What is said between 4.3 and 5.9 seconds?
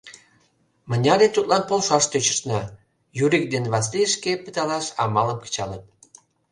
пыдалаш амалым кычалыт.